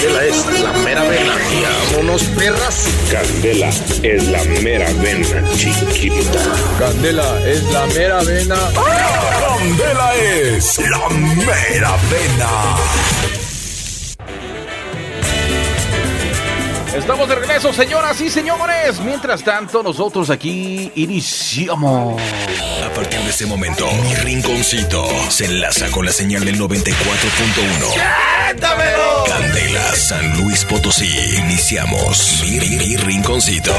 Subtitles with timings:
[0.00, 1.34] Candela es la mera vena.
[1.52, 2.88] Y vámonos, perras.
[3.12, 3.68] Candela
[4.02, 6.40] es la mera vena, chiquita.
[6.78, 8.56] Candela es la mera vena.
[9.46, 12.48] Candela es la mera vena.
[16.96, 19.00] Estamos de regreso, señoras y señores.
[19.00, 22.18] Mientras tanto, nosotros aquí iniciamos.
[22.90, 27.94] A partir de este momento, mi rinconcito se enlaza con la señal del 94.1.
[29.26, 31.08] Candela, San Luis Potosí.
[31.38, 33.72] Iniciamos mi, mi- mi rinconcito.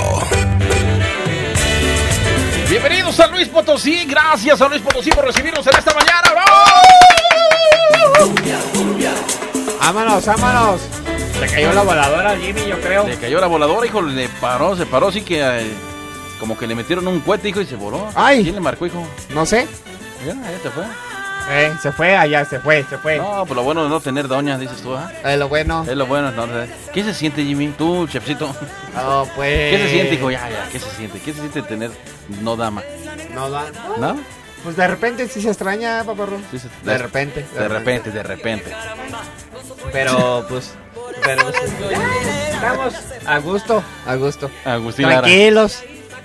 [2.70, 4.06] Bienvenidos a Luis Potosí.
[4.06, 6.34] Gracias a Luis Potosí por recibirnos en esta mañana.
[9.80, 10.82] Vámonos, vámonos.
[11.40, 13.08] Se cayó la voladora Jimmy, yo creo.
[13.08, 15.72] Le cayó la voladora, hijo, le paró, se paró, así que eh,
[16.42, 18.10] como que le metieron un cohete, hijo, y se voló.
[18.16, 18.42] Ay.
[18.44, 19.06] ¿Quién le marcó, hijo?
[19.30, 19.68] No sé.
[20.26, 20.84] Ya, ya se fue.
[21.52, 23.18] Eh, se fue allá, se fue, se fue.
[23.18, 25.12] No, pues lo bueno de no tener doña, dices tú, ¿ah?
[25.24, 25.84] Eh, lo bueno.
[25.88, 26.48] Es lo bueno, no,
[26.94, 27.68] ¿Qué se siente, Jimmy?
[27.78, 28.48] Tú, chefcito.
[28.96, 29.72] No, pues.
[29.72, 30.32] ¿Qué se siente, hijo?
[30.32, 31.20] Ya, ya, ¿qué se siente?
[31.20, 31.92] ¿Qué se siente tener
[32.42, 32.82] no dama?
[33.34, 33.66] No da.
[34.00, 34.20] ¿No?
[34.64, 36.40] Pues de repente sí se extraña, paparro.
[36.52, 37.46] Sí se- De repente.
[37.54, 38.72] De repente, de repente.
[39.92, 40.74] Pero pues.
[41.24, 41.56] Pero pues,
[42.54, 42.94] estamos
[43.26, 44.50] a gusto, a gusto.
[44.66, 45.28] Agustín Lara,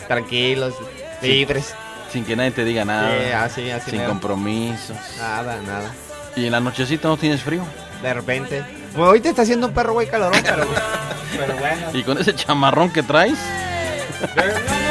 [0.09, 0.75] Tranquilos,
[1.23, 1.75] libres.
[2.13, 3.11] sin que nadie te diga nada.
[3.11, 3.91] Sí, así, así.
[3.91, 4.11] sin mero.
[4.11, 4.97] compromisos.
[5.19, 5.91] Nada, nada.
[6.37, 7.65] ¿Y en la nochecita no tienes frío?
[8.03, 8.65] De repente.
[8.95, 10.67] Pues ahorita está haciendo un perro güey calorón, pero.
[11.37, 11.89] pero bueno.
[11.93, 13.39] ¿Y con ese chamarrón que traes?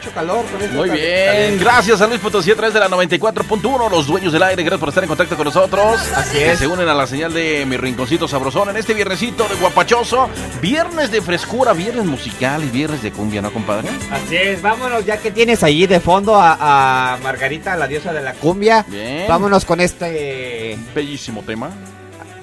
[0.00, 0.74] mucho calor con esto.
[0.76, 4.42] Muy está- bien, gracias a Luis Potosí a través de la 94.1, los dueños del
[4.42, 6.00] aire, gracias por estar en contacto con nosotros.
[6.16, 6.58] Así Que es.
[6.58, 10.30] se unen a la señal de mi rinconcito sabrosón en este viernesito de guapachoso,
[10.62, 13.88] viernes de frescura, viernes musical y viernes de cumbia, ¿no, compadre?
[14.10, 18.22] Así es, vámonos, ya que tienes allí de fondo a, a Margarita, la diosa de
[18.22, 18.86] la cumbia.
[18.88, 19.26] Bien.
[19.28, 20.78] Vámonos con este.
[20.94, 21.68] Bellísimo tema.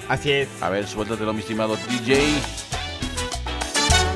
[0.08, 0.48] Así es.
[0.60, 2.22] A ver, suéltatelo, mi estimado DJ.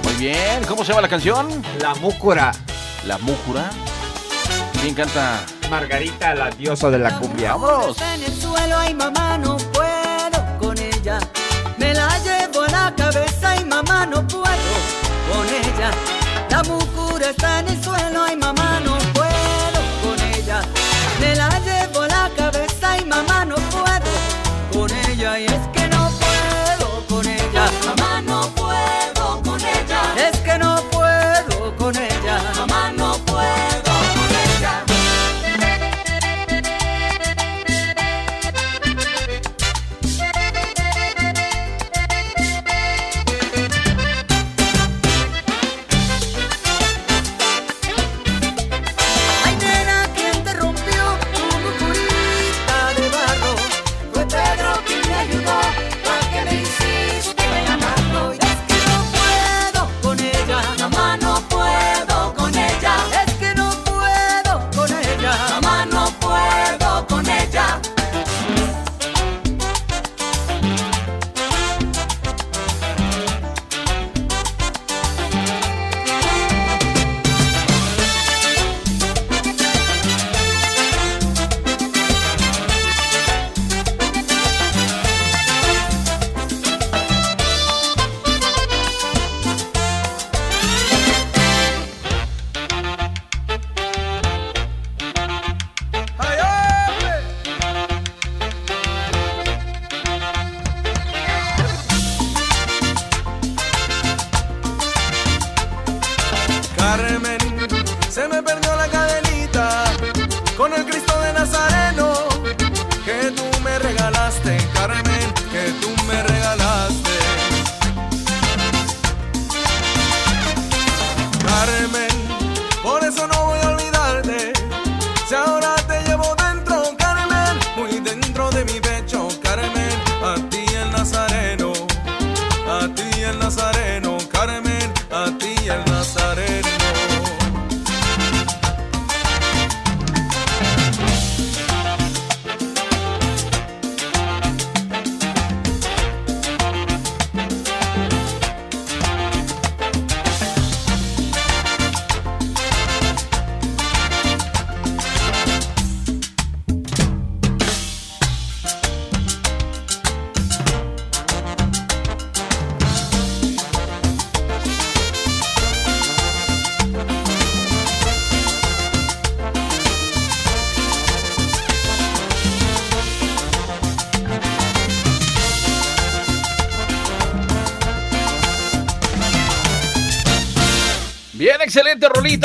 [0.04, 1.48] Muy bien, ¿cómo se llama la canción?
[1.80, 2.52] La múcura.
[3.06, 3.70] La Múcura.
[4.80, 5.44] ¿Quién canta?
[5.70, 7.54] Margarita, la diosa de la cumbia.
[7.54, 7.96] ¡Vámonos!
[7.96, 11.18] Está en el suelo, ay mamá, no puedo con ella.
[11.78, 14.44] Me la llevo a la cabeza y mamá, no puedo
[15.32, 15.90] con ella.
[16.50, 17.71] La mucura está en el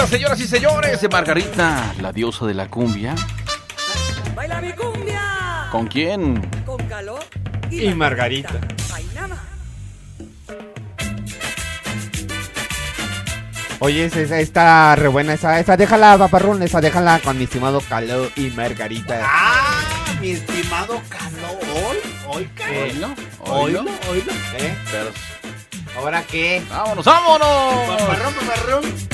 [0.10, 1.00] señoras y señores.
[1.12, 3.16] Margarita, la diosa de la cumbia.
[4.36, 5.68] Baila mi cumbia.
[5.72, 6.42] ¿Con quién?
[6.66, 7.20] Con calor
[7.70, 8.60] Y Margarita.
[13.80, 18.28] Oye, esa, está re buena esa, esa déjala, paparrón, esa déjala con mi estimado Caló
[18.36, 19.22] y Margarita.
[19.24, 19.84] Ah,
[20.20, 21.60] mi estimado Caló.
[21.88, 22.50] Hoy, hoy,
[22.82, 23.10] Oílo,
[23.46, 23.82] oílo.
[24.10, 24.32] oílo.
[24.58, 24.76] ¿Eh?
[24.92, 25.12] Pero-
[25.96, 26.62] ¿Ahora qué?
[26.70, 27.88] ¡Vámonos, vámonos!
[28.00, 29.07] Paparrón, paparrón.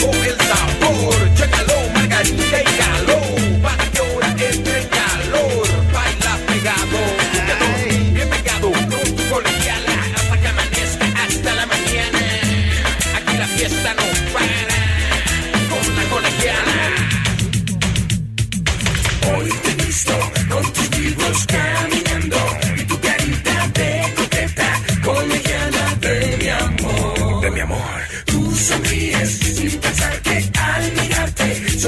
[0.00, 1.34] Llegó el sabor.
[1.34, 3.60] Chécalo, margarita y calor.
[3.60, 3.84] Para
[4.30, 5.68] entre en calor.
[5.92, 7.00] Baila pegado,
[7.32, 7.68] pegado,
[8.14, 8.72] bien pegado.
[8.72, 12.20] Con tu colegiala hasta que amanezca hasta la mañana.
[13.16, 14.78] Aquí la fiesta no para.
[15.68, 16.78] Con la colegiala.
[19.36, 20.14] Hoy te visto
[20.48, 21.99] con tus libros caminando.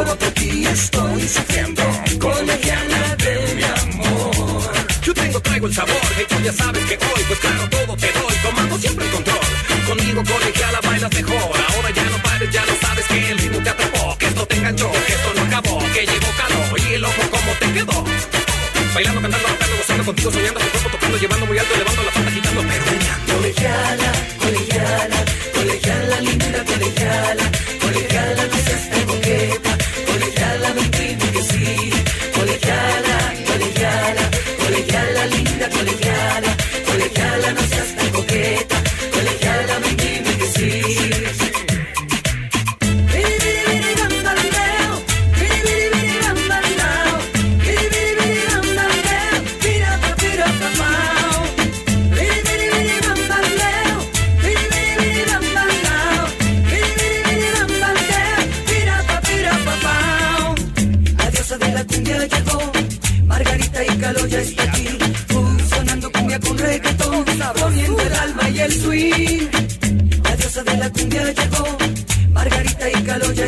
[0.04, 1.82] Solo ti estoy sufriendo.
[3.22, 4.62] De mi amor.
[5.02, 8.12] Yo tengo, traigo el sabor, que tú ya sabes que hoy, pues claro, todo te
[8.12, 9.38] doy, tomando siempre el control.
[9.86, 11.56] Conmigo, colegiala, bailas mejor.
[11.68, 14.56] Ahora ya no pares, ya lo sabes que el ritmo te atrapó, que esto te
[14.56, 18.04] enganchó, que esto no acabó, que llegó calor y el ojo como te quedó.
[18.94, 22.30] Bailando, cantando, rapeando, gozando contigo, soñando, tu cuerpo tocando, llevando muy alto, elevando la falda,
[22.30, 24.12] quitando, pero colegiala,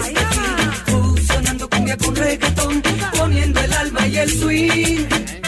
[0.00, 0.40] aquí,
[0.86, 2.82] fusionando cumbia con reggaetón,
[3.16, 5.43] poniendo el alma y el swing.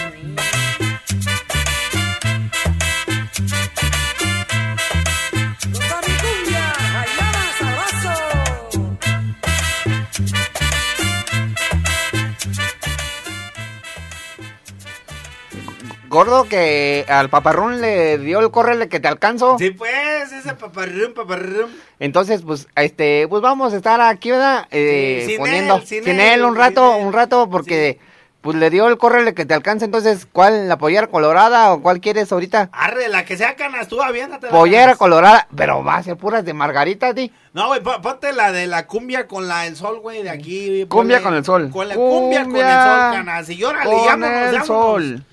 [16.17, 19.57] Gordo que al paparrón le dio el córrele que te alcanzo.
[19.59, 21.71] Sí, pues, ese paparrón, paparrón.
[21.99, 24.67] Entonces, pues, este, pues vamos a estar aquí, ¿verdad?
[24.71, 27.05] Eh, Sí, sin poniendo él, sin sin él, él un rato, él.
[27.07, 27.99] un rato, porque
[28.41, 29.85] pues le dio el córrele que te alcanza.
[29.85, 30.69] Entonces, ¿cuál?
[30.69, 32.71] ¿La pollera colorada o cuál quieres ahorita?
[32.73, 34.47] Arre, la que sea canas, tú aviéntate.
[34.47, 34.99] Pollera canas.
[34.99, 37.31] colorada, pero va a ser puras de margarita, ti.
[37.53, 40.87] No, güey, po- ponte la de la cumbia con la del sol, güey, de aquí.
[40.89, 41.71] Cumbia ponle- con el sol.
[41.73, 43.51] Con la cumbia, con el sol, canas.
[43.51, 45.25] Y órale, Con vámonos, el sol.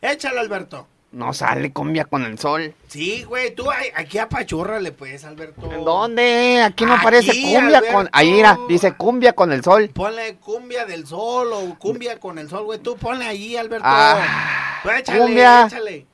[0.00, 0.86] Échale, Alberto.
[1.10, 2.74] No sale cumbia con el sol.
[2.88, 5.72] Sí, güey, tú ay, aquí apachúrrale, pues, Alberto.
[5.72, 6.62] ¿En dónde?
[6.62, 8.10] Aquí no Aquí, aparece cumbia con...
[8.12, 9.88] Ahí, mira, dice cumbia con el sol.
[9.94, 12.78] Ponle cumbia del sol o cumbia con el sol, güey.
[12.78, 13.86] Tú ponle ahí, Alberto.
[13.88, 15.66] Ah, Tú échale, cumbia.
[15.66, 16.06] échale.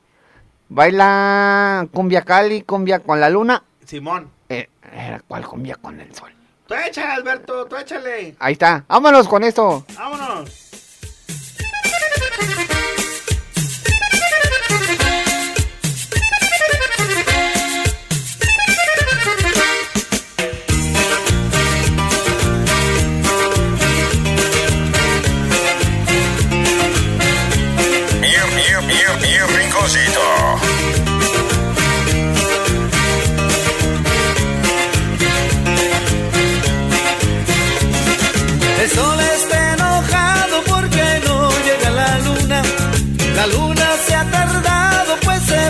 [0.68, 3.64] Baila cumbia Cali, cumbia con la luna.
[3.84, 4.30] Simón.
[4.48, 6.32] Eh, era ¿Cuál cumbia con el sol?
[6.68, 8.36] Tú échale, Alberto, tú échale.
[8.38, 8.84] Ahí está.
[8.86, 9.84] Vámonos con esto.
[9.96, 10.50] Vámonos.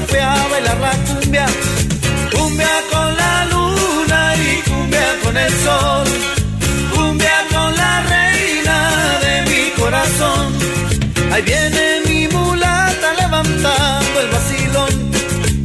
[0.07, 1.47] Fue a bailar la cumbia.
[2.33, 6.07] Cumbia con la luna y cumbia con el sol.
[6.95, 8.77] Cumbia con la reina
[9.25, 10.47] de mi corazón.
[11.33, 14.93] Ahí viene mi mulata levantando el vacilón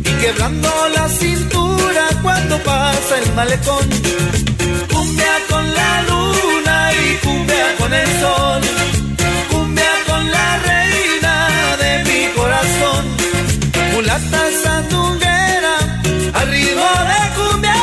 [0.10, 3.88] y quebrando la cintura cuando pasa el malecón.
[4.94, 8.62] Cumbia con la luna y cumbia con el sol.
[14.20, 15.78] Mulata sandunguera,
[16.34, 17.74] al ritmo de cumbia.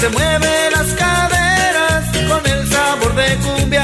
[0.00, 3.36] Se mueve las caderas con el sabor de.
[3.36, 3.82] Cumbia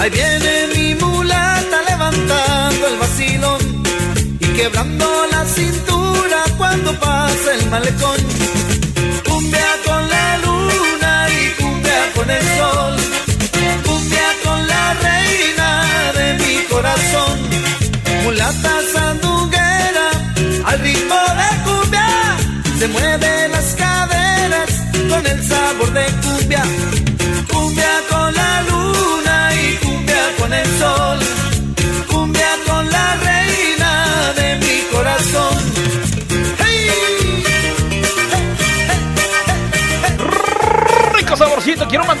[0.00, 3.60] Ahí viene mi mulata levantando el vacilón
[4.40, 8.16] y quebrando la cintura cuando pasa el malecón.
[9.28, 12.96] Cumbia con la luna y cumbia con el sol,
[13.84, 17.38] cumbia con la reina de mi corazón.
[18.24, 20.08] Mulata sandunguera,
[20.64, 22.08] al ritmo de cumbia,
[22.78, 23.59] se mueven las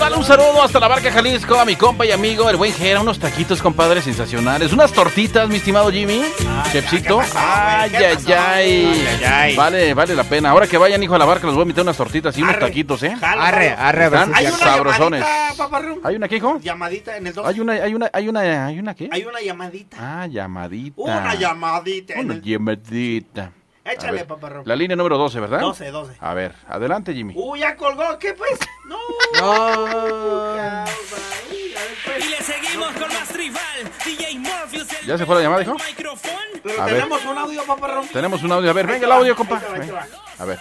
[0.00, 3.00] mandarle un saludo hasta la barca Jalisco a mi compa y amigo, el buen Jera,
[3.02, 6.22] unos taquitos, compadre, sensacionales, unas tortitas, mi estimado Jimmy,
[6.72, 9.56] Chepsito, ay, ay, ay, ay.
[9.56, 11.82] vale, vale la pena, ahora que vayan, hijo, a la barca, les voy a meter
[11.82, 13.14] unas tortitas y unos taquitos, ¿eh?
[13.20, 15.20] Arre, arre, Están Hay una sabrosones.
[15.22, 16.08] llamadita.
[16.08, 16.58] ¿Hay una qué, hijo?
[16.60, 17.46] Llamadita en el dos.
[17.46, 19.08] Hay una, hay una, hay una, hay una qué?
[19.12, 19.96] Hay una llamadita.
[20.00, 20.94] Ah, llamadita.
[20.96, 22.14] Una llamadita.
[22.18, 23.52] Una el- llamadita.
[23.92, 24.62] Échale, ver, paparrón.
[24.66, 25.60] La línea número 12, ¿verdad?
[25.60, 26.16] 12, 12.
[26.20, 27.34] A ver, adelante, Jimmy.
[27.36, 28.18] Uy, ya colgó.
[28.18, 28.58] ¿Qué pues?
[28.86, 28.96] No.
[29.40, 29.74] No.
[30.56, 31.16] Causa.
[31.52, 32.24] Uy, a ver, pues.
[32.26, 33.62] Y le seguimos con más tribal.
[34.04, 34.88] DJ Morpheus.
[35.06, 35.76] ¿Ya se fue la llamada, hijo?
[36.62, 36.94] Pero A ver.
[36.96, 38.08] tenemos un audio, paparrón.
[38.08, 38.70] Tenemos un audio.
[38.70, 39.58] A ver, venga el audio, ahí compa.
[39.60, 39.94] te va, ahí te Ven.
[39.96, 40.06] va.
[40.38, 40.58] A ver.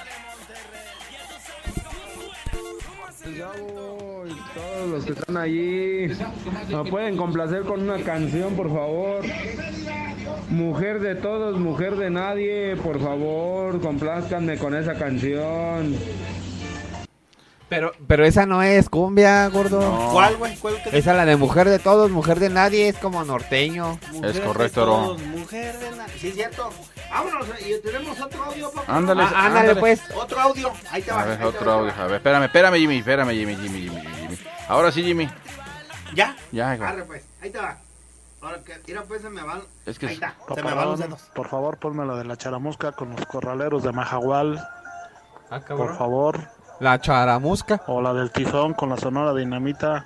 [4.56, 6.08] Todos los que están allí,
[6.70, 9.22] ¿me pueden complacer con una canción, por favor?
[10.50, 15.96] Mujer de todos, mujer de nadie, por favor, complázcanme con esa canción.
[17.68, 19.80] Pero, pero esa no es cumbia, gordo.
[19.80, 20.10] No.
[20.12, 20.56] ¿Cuál, güey?
[20.58, 24.00] ¿Cuál que Esa la de mujer de todos, mujer de nadie, es como norteño.
[24.12, 26.70] Mujer de correcto, todos, Mujer de na- Sí, cierto.
[27.12, 28.98] Vámonos, y tenemos otro audio, papá.
[28.98, 30.02] Ándale, Ah, ándale, pues.
[30.16, 30.72] Otro audio.
[30.92, 31.22] Ahí te va.
[31.22, 31.94] A ver, otro va, audio.
[31.96, 32.98] A ver, espérame, espérame, Jimmy.
[33.00, 34.38] Espérame, Jimmy, Jimmy, Jimmy, Jimmy.
[34.68, 35.30] Ahora sí, Jimmy.
[36.16, 36.36] ¿Ya?
[36.52, 36.84] Ya, hijo.
[36.86, 37.24] Arre, pues.
[37.42, 37.78] Ahí te va.
[38.42, 39.62] Ahora que, mira, pues se me van.
[39.86, 40.36] Es que Ahí es- está.
[40.56, 41.22] Se me van los dedos.
[41.36, 44.66] Por favor, ponme la de la charamusca con los corraleros de Majagual,
[45.52, 46.40] Ah, por favor.
[46.80, 47.82] La charamusca.
[47.88, 50.06] O la del tizón con la sonora dinamita.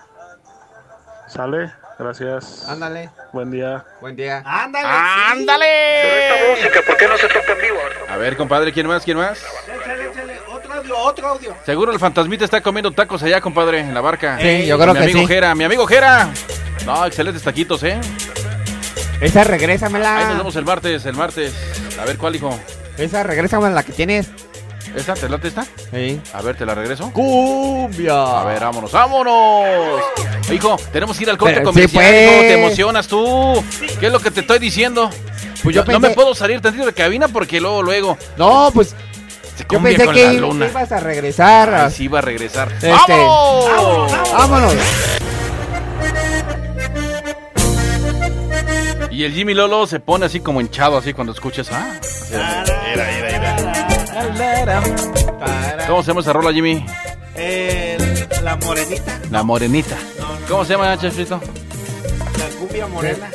[1.28, 1.72] ¿Sale?
[2.00, 2.68] Gracias.
[2.68, 3.10] Ándale.
[3.34, 3.86] Buen día.
[4.02, 4.42] Buen día.
[4.46, 4.88] Ándale.
[4.88, 6.72] ¡Ándale!
[6.88, 7.78] ¿por qué no se toca en vivo?
[8.10, 9.04] A ver, compadre, ¿quién más?
[9.04, 9.38] ¿Quién más?
[9.38, 9.46] sí.
[9.82, 10.40] Échale, échale.
[10.52, 11.56] Otro audio, otro audio.
[11.66, 14.38] Seguro el fantasmita está comiendo tacos allá, compadre, en la barca.
[14.40, 15.28] Sí, yo creo mi que amigo sí.
[15.28, 16.30] Jera, mi amigo Jera.
[16.86, 18.00] No, excelentes taquitos, ¿eh?
[19.22, 20.34] Esa Ahí nos regrésamela.
[20.38, 21.54] vemos el martes, el martes.
[22.02, 22.58] A ver, ¿cuál, hijo?
[22.98, 24.28] Esa regrésamela la que tienes.
[24.96, 25.14] ¿Esta?
[25.16, 25.66] ¿Te late esta?
[25.92, 26.22] Sí.
[26.34, 27.10] A ver, ¿te la regreso?
[27.14, 28.42] Cumbia.
[28.42, 30.04] A ver, vámonos, vámonos.
[30.52, 32.24] Hijo, tenemos que ir al corte Pero sí, comercial, pues.
[32.32, 33.64] hijo, te emocionas tú.
[34.00, 35.10] ¿Qué es lo que te estoy diciendo?
[35.64, 38.90] Pues yo no, no me puedo salir tantito de cabina porque luego, luego No, pues
[39.56, 40.68] se yo pensé con que la i- luna.
[40.68, 41.74] ibas a regresar.
[41.74, 42.70] Ay, sí va a regresar.
[42.74, 44.12] Este- ¡Vámonos!
[44.34, 44.74] Vámonos.
[49.14, 51.70] Y el Jimmy Lolo se pone así como hinchado así cuando escuchas.
[51.72, 52.00] Ah,
[52.32, 54.84] era, era, era.
[55.88, 56.84] ¿Cómo se llama esa rola, Jimmy?
[58.42, 59.20] La morenita.
[59.30, 59.96] La morenita.
[60.50, 61.40] ¿Cómo se llama, Chefrito?
[62.40, 63.30] La cumbia morena.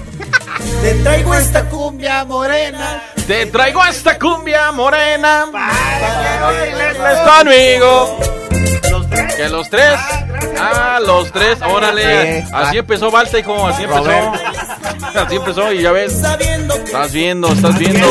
[0.82, 3.02] Te traigo esta cumbia morena.
[3.24, 5.46] Te traigo esta cumbia morena.
[5.52, 8.43] Para que bailes conmigo.
[9.36, 9.94] Que los tres.
[10.58, 11.58] Ah, los tres.
[11.62, 12.42] Órale.
[12.42, 12.48] Sí.
[12.52, 13.66] Así empezó Balta, hijo.
[13.66, 14.32] Así empezó.
[15.18, 16.12] Así empezó y ya ves.
[16.12, 18.06] Estás viendo, estás viendo.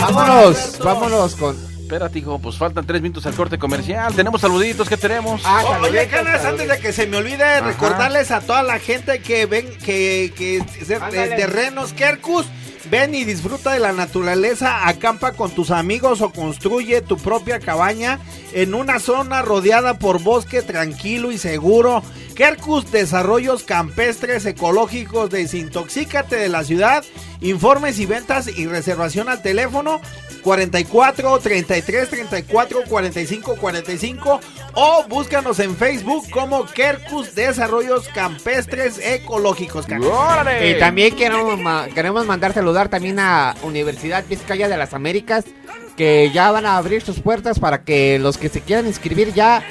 [0.00, 0.78] Vámonos.
[0.78, 1.74] Vámonos con.
[1.84, 2.38] Espérate, hijo.
[2.38, 4.14] Pues faltan tres minutos al corte comercial.
[4.14, 4.88] Tenemos saluditos.
[4.88, 5.42] ¿Qué tenemos?
[5.44, 9.20] Ah, Oh, oye, Canas, antes de que se me olvide, recordarles a toda la gente
[9.20, 12.46] que ven, que, que es de, de Renos Kerkus,
[12.90, 18.18] ven y disfruta de la naturaleza, acampa con tus amigos o construye tu propia cabaña
[18.52, 22.02] en una zona rodeada por bosque tranquilo y seguro.
[22.34, 27.04] Kerkus Desarrollos Campestres Ecológicos, desintoxícate de la ciudad.
[27.40, 30.00] Informes y ventas y reservación al teléfono
[30.42, 34.40] 44 33 34 45 45
[34.74, 39.86] o búscanos en Facebook como Kerkus Desarrollos Campestres Ecológicos.
[40.74, 45.44] Y también queremos, ma- queremos mandar saludar también a Universidad Vizcaya de las Américas,
[45.96, 49.62] que ya van a abrir sus puertas para que los que se quieran inscribir ya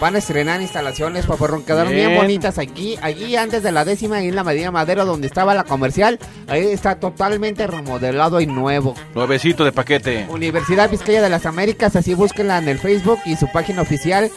[0.00, 1.62] van a estrenar instalaciones, paparrón.
[1.64, 2.20] Quedaron bien, Bien.
[2.20, 2.96] bonitas aquí.
[3.02, 6.66] Allí antes de la décima, ahí en la Medina Madero, donde estaba la comercial, ahí
[6.66, 8.94] está totalmente remodelado y nuevo.
[9.14, 10.26] Nuevecito de paquete.
[10.28, 14.30] Universidad Vizcaya de las Américas, así búsquenla en el Facebook y su página oficial.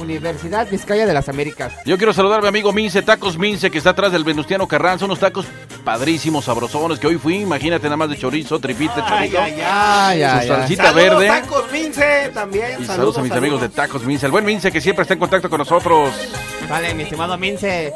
[0.00, 1.72] Universidad Vizcaya de las Américas.
[1.86, 5.06] Yo quiero saludar a mi amigo Mince, Tacos Mince, que está atrás del Venustiano Carranza.
[5.06, 5.46] Unos tacos
[5.86, 9.40] padrísimos, sabrosones, que hoy fui, imagínate nada más de chorizo, tripita, chorizo.
[9.40, 9.62] ay, ay.
[9.64, 10.48] Ay, Su ay.
[10.48, 11.26] salsita Saludos, verde.
[11.28, 12.82] Tacos Mince también.
[12.82, 14.26] Y saludos, a mis amigos de Tacos Mince.
[14.26, 16.12] El buen Mince que siempre está en contacto con nosotros.
[16.68, 17.94] Vale, mi estimado Mince.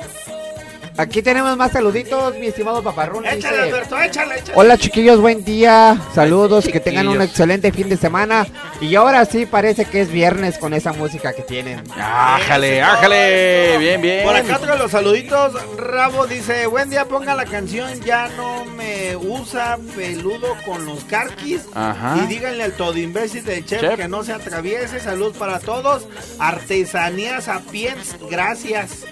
[1.01, 3.25] Aquí tenemos más saluditos, mi estimado paparrón.
[3.25, 4.53] Échale, dice, Alberto, échale, échale.
[4.55, 5.99] Hola chiquillos, buen día.
[6.15, 8.47] Saludos, que tengan un excelente fin de semana.
[8.83, 11.83] Y ahora sí parece que es viernes con esa música que tienen.
[11.97, 13.79] Ájale, ájale.
[13.79, 14.27] Bien, bien.
[14.27, 19.17] Por acá de los saluditos, Rabo dice, buen día, ponga la canción, ya no me
[19.17, 21.63] usa peludo con los carquis.
[21.75, 22.19] Ajá.
[22.23, 23.97] Y díganle al todo imbécil del chef, Chef.
[23.97, 26.07] que no se atraviese, salud para todos.
[26.39, 29.07] Artesanía Sapiens, gracias.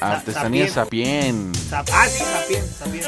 [0.00, 0.68] Artesanía.
[0.68, 1.52] Sapien.
[1.54, 2.24] Sap- ah, sí.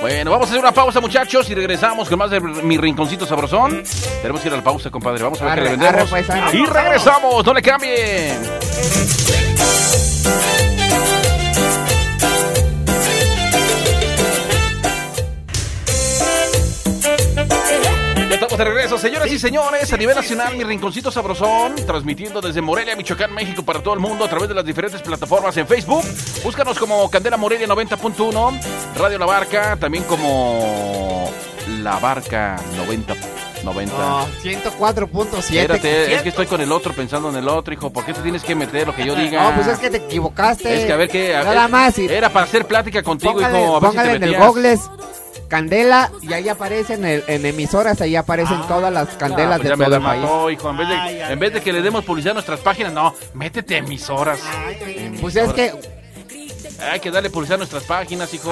[0.01, 3.83] Bueno, vamos a hacer una pausa, muchachos, y regresamos con más de mi rinconcito sabrosón.
[4.23, 5.23] Tenemos que ir a la pausa, compadre.
[5.23, 5.95] Vamos a ver qué le vendemos.
[5.95, 6.57] arre, pues, arre.
[6.57, 8.37] y regresamos, no le cambien.
[18.57, 22.97] Estamos de regreso, señoras y señores, a nivel nacional, mi rinconcito sabrosón, transmitiendo desde Morelia,
[22.97, 26.03] Michoacán, México, para todo el mundo a través de las diferentes plataformas en Facebook.
[26.43, 28.61] Búscanos como Candela Morelia 90.1,
[28.99, 31.31] Radio La Barca, también como
[31.83, 33.15] La Barca 90.
[33.65, 33.97] 90.
[33.99, 35.39] No, 104.7.
[35.57, 37.91] Espérate, es que estoy con el otro pensando en el otro, hijo.
[37.91, 39.43] ¿Por qué te tienes que meter lo que yo diga?
[39.51, 40.73] No, pues es que te equivocaste.
[40.81, 41.33] Es que a ver qué.
[41.33, 41.99] Nada más.
[41.99, 43.77] y- Era para hacer plática contigo, póngale hijo.
[43.77, 44.49] A ver si póngale te en el metías.
[44.49, 44.79] Google
[45.49, 49.69] Candela y ahí aparecen en, en emisoras, ahí aparecen todas las candelas Ah, pues de
[49.71, 50.23] ya me todo la el país.
[50.23, 50.71] mató, hijo.
[50.71, 52.93] En vez, de, Ay, ay, en vez de que le demos publicidad a nuestras páginas,
[52.93, 54.41] no, métete a emisoras.
[55.21, 55.73] Pues es que
[56.91, 58.51] Hay que darle publicidad a nuestras páginas, hijo.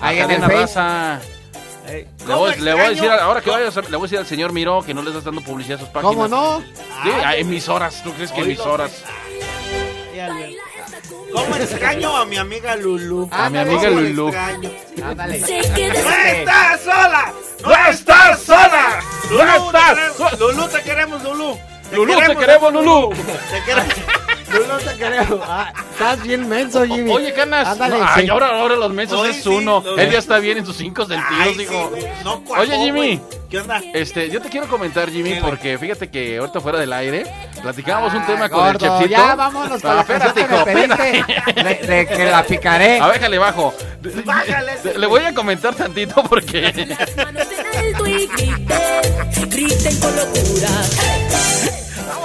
[0.00, 0.42] A Ahí en el.
[0.42, 1.20] Raza.
[1.88, 4.18] Ey, Le ¿cómo voy, le voy a decir, ahora que vayas, le voy a decir
[4.18, 6.14] al señor Miró que no le estás dando publicidad a sus páginas.
[6.16, 6.60] ¿Cómo no?
[7.04, 8.02] Sí, a emisoras.
[8.02, 9.04] ¿Tú crees que emisoras?
[11.32, 13.28] ¿Cómo extraño a mi amiga Lulu?
[13.30, 14.32] A mi amiga ¿Cómo la Lulu.
[15.04, 15.38] Ándale.
[15.40, 17.32] ¡No estás sola!
[17.62, 19.00] ¡No estás sola!
[19.30, 21.58] Lulu, te queremos, Lulu, te queremos, Lulu.
[21.92, 23.10] Lulú, te queremos, Lulú.
[23.50, 23.94] Te queremos.
[24.52, 25.42] Lulu, te creo.
[25.98, 27.10] Estás bien menso, Jimmy.
[27.10, 27.68] Oye, Canas.
[27.68, 29.82] Ándale, no, ay, ahora, ahora los mensos Hoy es sí, uno.
[29.96, 31.88] Él ya está bien en sus cinco sentidos, Ay, sí, digo.
[31.88, 33.20] güey, no cuajó, Oye, Jimmy.
[33.48, 33.80] ¿Qué onda?
[33.94, 37.24] Este, yo te quiero comentar, Jimmy, porque fíjate que ahorita fuera del aire
[37.62, 39.06] platicábamos un tema con el chefcito.
[39.08, 42.42] Ya vámonos con Ah, la espérate, canción que me hijo, pediste de, de que la
[42.42, 43.00] picaré.
[43.00, 43.74] A ver, déjale bajo.
[44.24, 44.98] Bájale ese.
[44.98, 46.66] Le voy a comentar tantito porque
[47.74, 48.66] alto y griten,
[49.48, 50.68] griten con locura.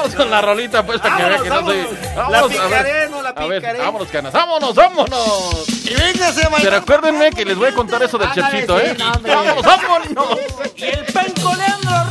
[0.01, 1.87] Vámonos con la rolita, pues, para que vea que no soy.
[2.15, 3.79] Vámonos, La no la A ver, picaré.
[3.79, 4.33] vámonos, canas.
[4.33, 5.65] Vámonos, vámonos.
[5.85, 8.95] Y véngase, Pero acuérdenme que les voy a contar eso del sí, ¿eh?
[8.97, 10.39] vámonos, vámonos.
[10.75, 12.05] Y el penco Leandro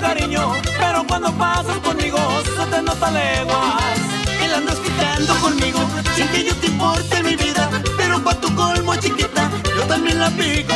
[0.00, 3.98] Pero cuando pasas conmigo, se te nota leguas.
[4.42, 5.80] El andas quitando conmigo
[6.14, 7.68] sin que yo te importe mi vida.
[7.96, 10.74] Pero pa' tu colmo, chiquita, yo también la pico.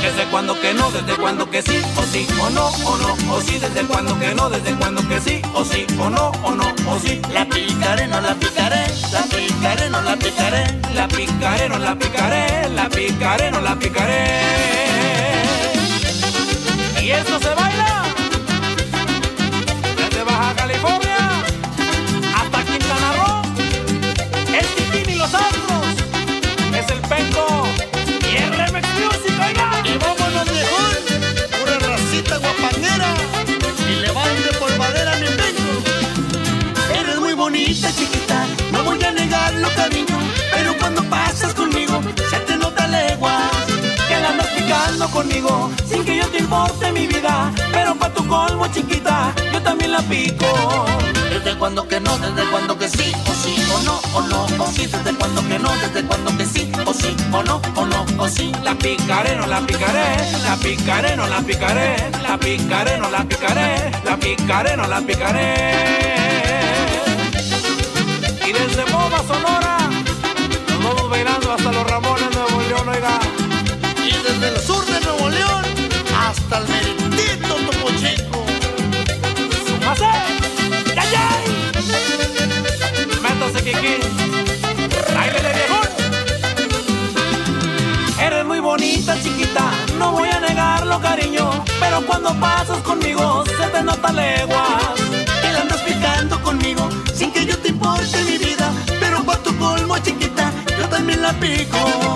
[0.00, 3.40] Desde cuando que no, desde cuando que sí, o sí, o no, o no, o
[3.42, 6.74] sí, desde cuando que no, desde cuando que sí, o sí, o no, o no,
[6.88, 7.20] o sí.
[7.32, 10.80] La picaré, no la picaré, la picaré, no la picaré.
[10.94, 14.40] La picaré, no la picaré, la picaré, no la picaré.
[17.00, 17.99] Y eso se baila
[45.10, 47.52] conmigo sin que yo te importe mi vida.
[47.72, 50.46] Pero pa' tu colmo, chiquita, yo también la pico.
[51.30, 54.66] Desde cuando que no, desde cuando que sí, o sí, o no, o no, o
[54.70, 58.04] sí, desde cuando que no, desde cuando que sí, o sí, o no, o no,
[58.18, 58.52] o sí.
[58.62, 63.90] La picaré, no la picaré, la picaré, no la picaré, la picaré, no la picaré,
[64.04, 66.20] la picaré, no la picaré.
[68.46, 69.78] Y desde Boba, Sonora,
[70.68, 73.49] nos vamos bailando hasta los Ramones, Nuevo León, oiga.
[92.22, 95.00] Cuando pasas conmigo, se te nota 50 leguas.
[95.52, 98.70] La andas picando conmigo sin que yo te importe mi vida.
[99.00, 102.09] Pero por tu colmo, chiquita, yo también la pico.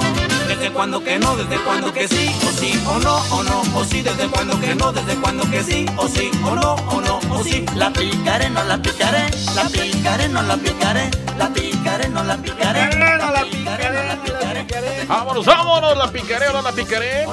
[0.65, 3.85] Desde cuando que no, desde cuando que sí, o sí, o no, o no, o
[3.85, 7.21] sí, desde cuando que no, desde cuando que sí, o sí, o no, o no,
[7.31, 7.67] o sí.
[7.77, 12.97] La picaré, no la picaré, la picaré, no la picaré, la picaré, no la picaré,
[12.97, 15.05] no la picaré, no la picaré.
[15.07, 17.25] Vámonos, vámonos, la picaré o no la picaré.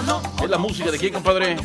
[0.43, 1.55] Es la música de quién, compadre.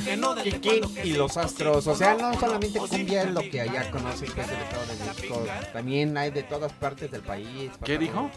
[0.44, 1.84] Kikín y los astros.
[1.88, 5.04] O sea, no solamente cumbia es lo que allá conocen que es el Estado de
[5.04, 5.44] México.
[5.72, 7.72] También hay de todas partes del país.
[7.84, 8.30] ¿Qué favor.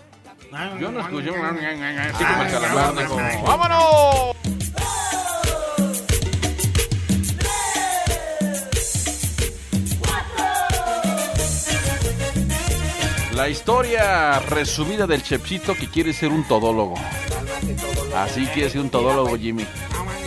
[0.79, 1.29] Yo no escuché.
[1.29, 2.93] Así como el calamar.
[3.45, 4.35] ¡Vámonos!
[13.35, 16.95] La historia resumida del Chepsito que quiere ser un todólogo.
[18.15, 19.65] Así quiere ser un todólogo, Jimmy.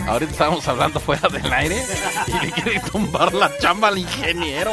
[0.07, 1.85] Ahorita estábamos hablando fuera del aire
[2.27, 4.73] y le quiere tumbar la chamba al ingeniero.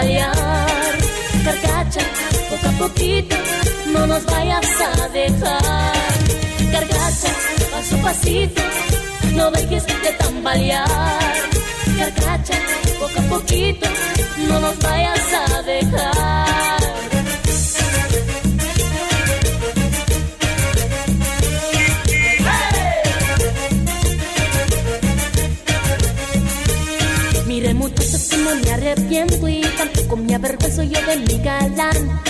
[0.00, 0.98] tambalear.
[1.44, 2.00] Carcacha,
[2.48, 3.36] poco a poquito,
[3.92, 5.92] no nos vayas a dejar.
[6.72, 7.28] Carcacha,
[7.70, 8.62] paso a pasito,
[9.34, 10.88] no dejes de tambalear.
[11.98, 12.54] Carcacha,
[12.98, 13.88] poco a poquito,
[14.48, 17.09] no nos vayas a dejar.
[27.50, 32.20] Muchachos que no me arrepiento y tampoco me avergüenzo yo de mi galán.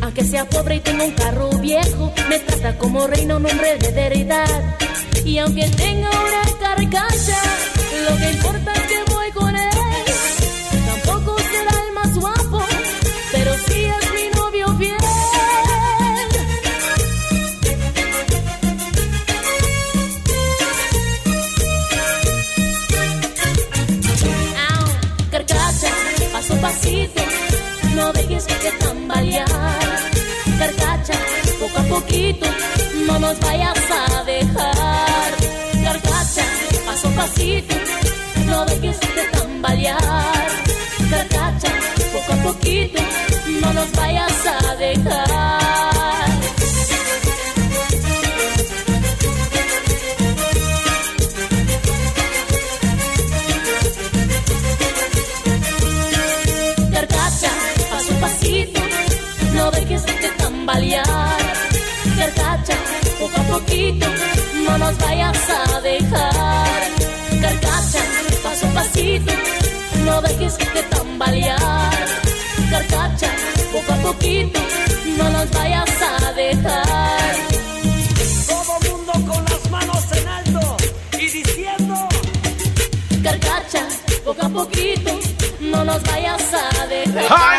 [0.00, 3.90] Aunque sea pobre y tenga un carro viejo, me trata como reino, un hombre de
[3.90, 4.76] veredad.
[5.24, 7.42] Y aunque tenga una carcacha,
[8.08, 8.87] lo que importa es
[28.08, 29.46] no dejes de tambalear.
[30.58, 31.14] Carcacha,
[31.60, 32.46] poco a poquito,
[33.06, 35.30] no nos vayas a dejar.
[35.84, 36.44] Carcacha,
[36.86, 37.74] paso a pasito,
[38.46, 40.48] no dejes de tambalear.
[41.10, 41.68] Carcacha,
[42.12, 43.02] poco a poquito,
[43.60, 45.67] no nos vayas a dejar.
[63.68, 64.06] Poquito,
[64.64, 66.80] no nos vayas a dejar.
[67.40, 68.02] Carcacha,
[68.42, 69.32] paso a pasito,
[70.04, 72.06] no dejes de tambalear.
[72.70, 73.30] Carcacha,
[73.72, 74.60] poco a poquito,
[75.18, 77.34] no nos vayas a dejar.
[78.46, 80.76] Todo mundo con las manos en alto
[81.12, 82.08] y diciendo.
[83.22, 83.86] Carcacha,
[84.24, 85.18] poco a poquito,
[85.60, 87.26] no nos vayas a dejar.
[87.30, 87.58] ¡Ay,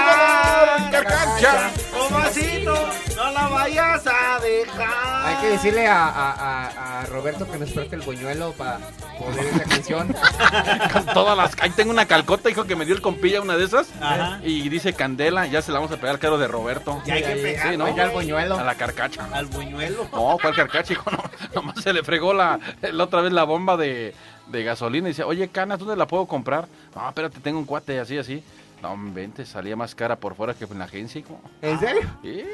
[4.78, 8.80] Hay que decirle a, a- a- a Roberto que nos preste el buñuelo para
[9.18, 10.16] poder esa canción.
[10.94, 11.56] Con todas las.
[11.62, 13.90] Ahí tengo una calcota, hijo, que me dio el compilla una de esas.
[14.02, 14.40] Ajá.
[14.44, 17.02] Y dice Candela, ya se la vamos a pegar caro de Roberto.
[17.06, 17.88] Ya hay que pegar Sí, ¿no?
[17.88, 18.58] El buñuelo.
[18.58, 19.28] A la carcacha.
[19.34, 20.08] al buñuelo.
[20.12, 21.10] No, ¿cuál carcacha, hijo?
[21.12, 24.14] No, nomás se le fregó la, la otra vez la bomba de,
[24.48, 26.68] de gasolina y dice, oye, Canas, ¿dónde la puedo comprar?
[26.96, 28.44] No, espérate, tengo un cuate así, así.
[28.82, 31.40] No, vente, salía más cara por fuera que en la agencia, hijo.
[31.62, 32.02] ¿En serio?
[32.24, 32.46] Sí.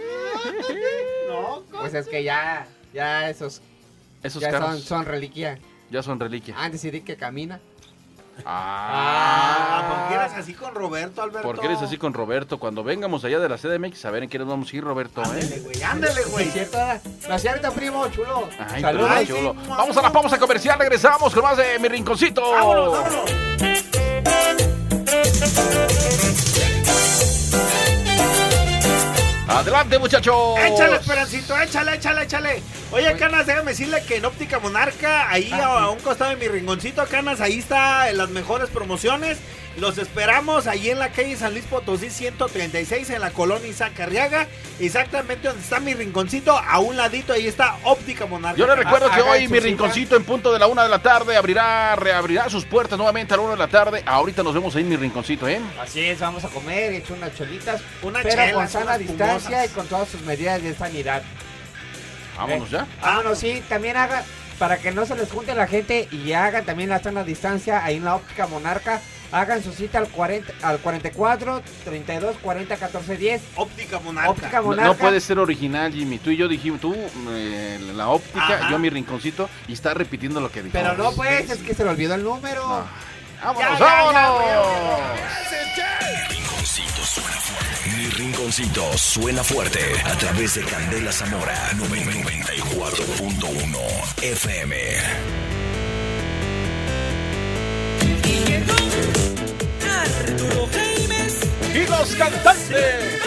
[1.30, 3.62] No, Pues es que ya, ya esos
[4.24, 5.60] Esos ya son, carros son reliquia.
[5.90, 6.56] ya son reliquia.
[6.58, 7.60] Antes sí di que camina.
[8.46, 11.42] Ah, Ah, ¿por qué eres así con Roberto, Alberto?
[11.48, 12.60] ¿Por qué eres así con Roberto?
[12.60, 15.22] Cuando vengamos allá de la CDMX, a ver en qué nos vamos a ir, Roberto,
[15.24, 15.60] Ándele, ¿eh?
[15.62, 16.48] güey, ándele, güey.
[16.48, 16.78] ¿Es cierto?
[17.30, 18.50] ¿No es cierto, primo chulo?
[18.60, 19.10] Ay, Saludos.
[19.12, 19.54] Ay, chulo.
[19.54, 22.42] sí, Vamos a la pausa comercial, regresamos con más de Mi Rinconcito.
[22.52, 23.32] Vámonos, vámonos.
[29.48, 30.58] Adelante, muchachos.
[30.60, 32.62] Échale, Esperancito, échale, échale, échale.
[32.92, 36.48] Oye, Canas, déjame decirle que en Óptica Monarca, ahí Ah, a, un costado de mi
[36.48, 39.38] rinconcito, Canas, ahí está en las mejores promociones.
[39.78, 44.48] Los esperamos ahí en la calle San Luis Potosí 136 en la colonia Isaac Arriaga.
[44.80, 48.58] Exactamente donde está mi rinconcito, a un ladito ahí está Óptica Monarca.
[48.58, 50.90] Yo les recuerdo que Hagan hoy su mi rinconcito en punto de la una de
[50.90, 54.02] la tarde abrirá, reabrirá sus puertas nuevamente a la una de la tarde.
[54.06, 55.60] Ahorita nos vemos ahí en mi rinconcito, ¿eh?
[55.80, 59.66] Así es, vamos a comer, he hecho unas cholitas, Unas pero chelas, con sana distancia
[59.66, 61.22] y con todas sus medidas de sanidad.
[62.38, 62.88] Vámonos ya.
[63.02, 64.24] Vámonos, sí, también haga,
[64.58, 67.98] para que no se les junte la gente y hagan también la sana distancia ahí
[67.98, 73.42] en la óptica Monarca, hagan su cita al 40, al 44, 32, 40, 14, 10.
[73.56, 74.30] Óptica Monarca.
[74.32, 74.88] Óptica No, Monarca.
[74.88, 76.18] no puede ser original, Jimmy.
[76.20, 76.96] Tú y yo dijimos, tú,
[77.30, 78.70] eh, la óptica, Ajá.
[78.72, 80.74] yo mi rinconcito, y está repitiendo lo que dijo.
[80.74, 82.86] Pero no, pues, es que se le olvidó el número.
[83.44, 83.86] ¡Vámonos, Ya, ya, ya,
[84.30, 84.68] vámonos!
[86.30, 87.98] Rinconcito suena fuerte.
[87.98, 94.76] Mi rinconcito suena fuerte a través de Candela Zamora 94.1 FM.
[101.74, 103.20] ¡Y los cantantes!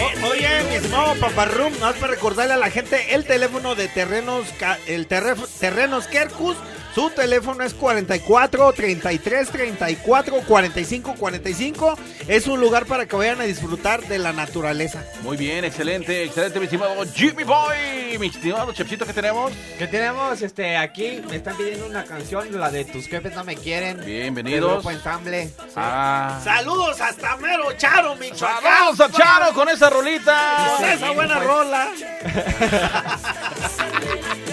[0.00, 4.46] O- Oye, mi estimado Paparrum, más para recordarle a la gente el teléfono de Terrenos,
[4.86, 6.56] el terref- Terrenos Kerkus.
[6.94, 11.98] Su teléfono es 44 33 34 45 45.
[12.26, 15.04] Es un lugar para que vayan a disfrutar de la naturaleza.
[15.22, 18.18] Muy bien, excelente, excelente, mi estimado Jimmy Boy.
[18.18, 19.52] Mi estimado Chepsito, ¿qué tenemos?
[19.78, 23.56] Que tenemos este aquí, me están pidiendo una canción, la de Tus jefes no me
[23.56, 24.04] quieren.
[24.04, 24.72] Bienvenidos.
[24.72, 25.50] Grupo Ensamble.
[25.76, 26.40] Ah.
[26.42, 30.76] Saludos hasta Mero Charo, mi Saludos a Charo con esa rolita.
[30.76, 31.46] Con esa buena pues.
[31.46, 31.88] rola.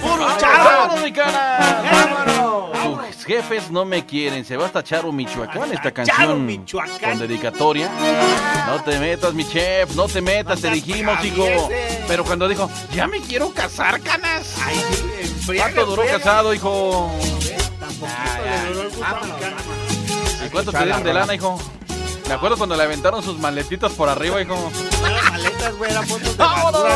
[0.05, 2.25] ¡Puro Charo, mi cara!
[3.11, 4.45] Tus jefes no me quieren.
[4.45, 7.11] Se va hasta Charo, Michoacán, esta Charo, canción Michoacán.
[7.17, 7.89] con dedicatoria.
[8.67, 11.69] No te metas, mi chef, no te metas, te dijimos, hijo.
[12.07, 14.55] Pero cuando dijo, ya me quiero casar, canas.
[14.63, 14.75] Ay,
[15.57, 17.11] ¿Cuánto duró casado, hijo?
[20.45, 21.59] ¿Y cuánto te dieron de lana, hijo?
[22.27, 24.71] Me acuerdo cuando le aventaron sus maletitas por arriba, hijo.
[25.29, 26.95] Maletas, güey, eran fotos de basura.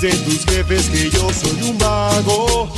[0.00, 2.72] Dicen tus jefes que yo soy un vago,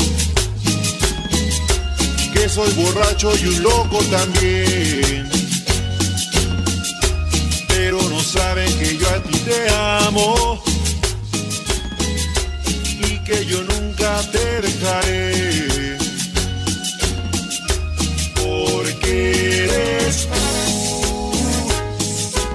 [2.35, 5.31] que soy borracho y un loco también.
[7.69, 10.65] Pero no saben que yo a ti te amo
[13.07, 15.99] y que yo nunca te dejaré.
[18.35, 21.33] Porque eres tú,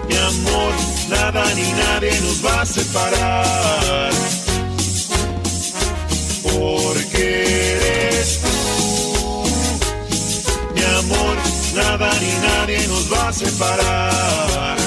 [0.09, 0.73] mi amor,
[1.09, 4.16] nada ni nadie nos va a separar.
[6.57, 9.43] Porque eres tú,
[10.73, 11.37] mi amor,
[11.75, 14.86] nada ni nadie nos va a separar.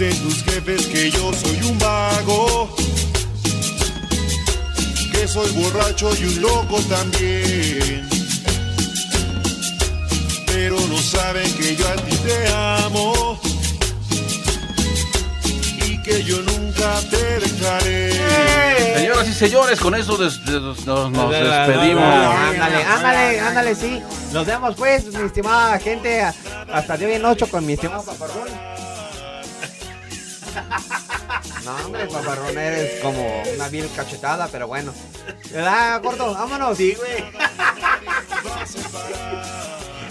[0.00, 2.74] Dicen tus jefes que yo soy un vago,
[5.12, 8.08] que soy borracho y un loco también.
[10.46, 13.38] Pero no saben que yo a ti te amo
[15.86, 18.94] y que yo nunca te dejaré.
[18.96, 22.02] Señoras y señores, con eso des- des- nos, nos despedimos.
[22.04, 24.00] Ándale, ándale, ándale, sí.
[24.32, 26.22] Nos vemos pues, mi estimada gente,
[26.72, 28.48] hasta de hoy en ocho con mi estimado paparrón.
[31.64, 34.92] No, hombre, paparrón, eres como una vil cachetada, pero bueno.
[35.50, 36.32] ¿Verdad, gordo?
[36.32, 36.76] Vámonos.
[36.76, 37.24] Sí, güey.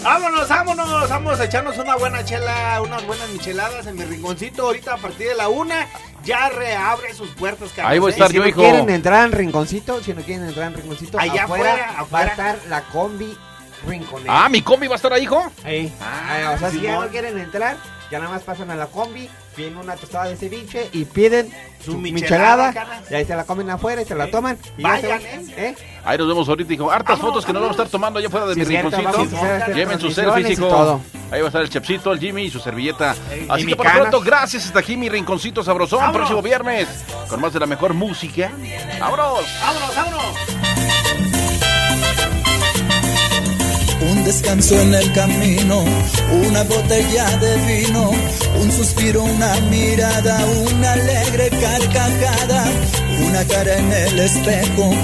[0.02, 4.62] Vámonos, vámonos, vamos a echarnos una buena chela, unas buenas micheladas en mi rinconcito.
[4.62, 5.86] Ahorita a partir de la una
[6.24, 7.70] ya reabre sus puertas.
[7.78, 8.34] Ahí voy a Carlos, estar ¿eh?
[8.34, 8.62] yo, si hijo.
[8.62, 12.18] no quieren entrar en rinconcito, si no quieren entrar en rinconcito, Allá afuera, afuera, va
[12.20, 13.36] a estar la combi
[13.86, 14.44] rinconera.
[14.44, 15.52] Ah, mi combi va a estar ahí, hijo.
[15.64, 15.92] Ahí.
[16.00, 17.76] Ah, o sea, si ya no quieren entrar,
[18.10, 19.28] ya nada más pasan a la combi,
[19.60, 21.50] piden una tostada de ceviche y piden
[21.84, 22.72] Su su, michelada.
[23.10, 24.58] Y ahí se la comen afuera y se la toman.
[24.78, 25.58] Y ya se Vayan, van.
[25.58, 25.76] ¿eh?
[26.04, 26.90] Ahí nos vemos ahorita, hijo.
[26.90, 28.96] Hartas Vámonos, fotos que nos vamos a estar tomando allá afuera de Sí, mi cierto,
[28.96, 29.36] rinconcito.
[29.74, 31.00] Lleven sus transmisiones selfies, hijo.
[31.30, 33.14] Ahí va a estar el Chepsito, el Jimmy y su servilleta.
[33.48, 34.08] Así que por canas.
[34.08, 34.66] pronto, gracias.
[34.66, 35.98] Hasta aquí mi rinconcito sabrosón.
[36.00, 36.16] Vámonos.
[36.16, 36.88] Próximo viernes
[37.28, 38.50] con más de la mejor música.
[38.98, 39.44] ¡Vámonos!
[39.60, 40.59] Vámonos, vámonos.
[44.40, 45.84] Descanso en el camino,
[46.48, 48.10] una botella de vino,
[48.58, 50.38] un suspiro, una mirada,
[50.72, 52.64] una alegre carcajada,
[53.26, 54.94] una cara en el espejo,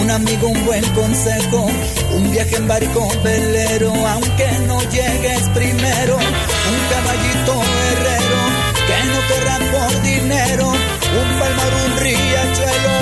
[0.00, 1.68] un amigo, un buen consejo,
[2.16, 8.40] un viaje en barco velero, aunque no llegues primero, un caballito herrero
[8.88, 12.99] que no querrá por dinero, un palmar, un riachuelo,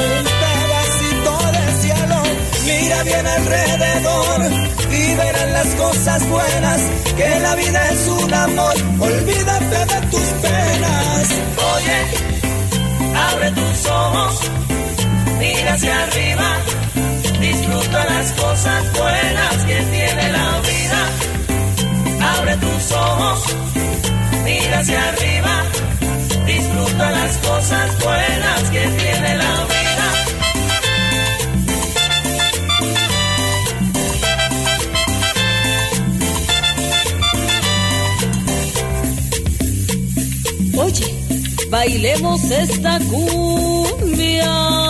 [2.89, 4.51] Mira bien alrededor
[4.91, 6.81] y verás las cosas buenas,
[7.19, 11.29] que la vida es un amor, olvídate de tus penas.
[11.75, 11.99] Oye,
[13.15, 14.41] abre tus ojos,
[15.39, 16.57] mira hacia arriba,
[17.39, 21.01] disfruta las cosas buenas que tiene la vida.
[22.39, 23.55] Abre tus ojos,
[24.45, 25.63] mira hacia arriba,
[26.47, 29.68] disfruta las cosas buenas que tiene la vida.
[41.71, 44.88] Bailemos esta cumbia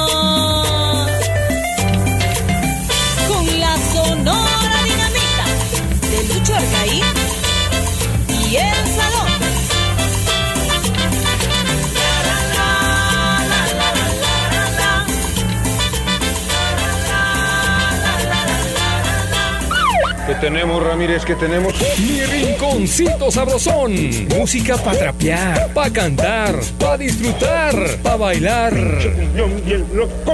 [20.41, 21.25] tenemos, Ramírez?
[21.25, 21.75] ¿Qué tenemos?
[21.99, 23.95] Mi rinconcito sabrosón.
[24.29, 28.75] Música para trapear, para cantar, para disfrutar, para bailar.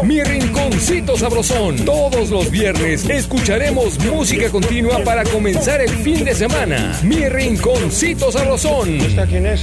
[0.02, 1.76] Mi rinconcito sabrosón.
[1.84, 6.98] Todos los viernes escucharemos música continua para comenzar el fin de semana.
[7.02, 9.00] Mi rinconcito sabrosón.
[9.00, 9.62] ¿Esta quién es?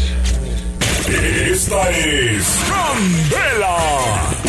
[1.51, 4.40] Esta es Candela.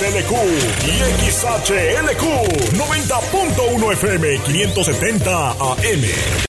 [0.00, 0.32] XLQ
[0.86, 0.96] y
[1.28, 2.24] XHLQ
[2.72, 6.30] 90.1 FM 570 AM.